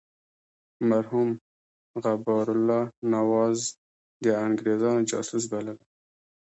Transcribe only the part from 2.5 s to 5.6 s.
الله نواز د انګرېزانو جاسوس